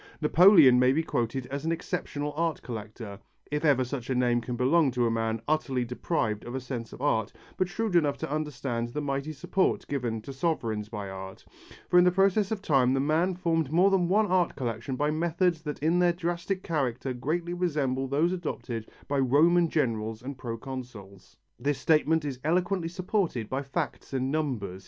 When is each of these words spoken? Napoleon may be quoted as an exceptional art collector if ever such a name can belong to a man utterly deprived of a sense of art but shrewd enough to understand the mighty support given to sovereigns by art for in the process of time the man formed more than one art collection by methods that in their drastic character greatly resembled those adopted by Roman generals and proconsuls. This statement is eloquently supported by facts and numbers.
Napoleon 0.19 0.79
may 0.79 0.93
be 0.93 1.03
quoted 1.03 1.45
as 1.51 1.63
an 1.63 1.71
exceptional 1.71 2.33
art 2.35 2.63
collector 2.63 3.19
if 3.51 3.63
ever 3.63 3.83
such 3.83 4.09
a 4.09 4.15
name 4.15 4.41
can 4.41 4.55
belong 4.55 4.89
to 4.89 5.05
a 5.05 5.11
man 5.11 5.39
utterly 5.47 5.85
deprived 5.85 6.43
of 6.43 6.55
a 6.55 6.59
sense 6.59 6.91
of 6.91 7.03
art 7.03 7.31
but 7.55 7.69
shrewd 7.69 7.95
enough 7.95 8.17
to 8.17 8.31
understand 8.33 8.87
the 8.89 8.99
mighty 9.01 9.31
support 9.31 9.87
given 9.87 10.19
to 10.23 10.33
sovereigns 10.33 10.89
by 10.89 11.07
art 11.07 11.45
for 11.87 11.99
in 11.99 12.03
the 12.03 12.11
process 12.11 12.49
of 12.49 12.63
time 12.63 12.95
the 12.95 12.99
man 12.99 13.35
formed 13.35 13.71
more 13.71 13.91
than 13.91 14.07
one 14.09 14.25
art 14.25 14.55
collection 14.55 14.95
by 14.95 15.11
methods 15.11 15.61
that 15.61 15.77
in 15.83 15.99
their 15.99 16.13
drastic 16.13 16.63
character 16.63 17.13
greatly 17.13 17.53
resembled 17.53 18.09
those 18.09 18.31
adopted 18.31 18.89
by 19.07 19.19
Roman 19.19 19.69
generals 19.69 20.23
and 20.23 20.35
proconsuls. 20.35 21.37
This 21.59 21.77
statement 21.77 22.25
is 22.25 22.39
eloquently 22.43 22.89
supported 22.89 23.47
by 23.51 23.61
facts 23.61 24.13
and 24.13 24.31
numbers. 24.31 24.79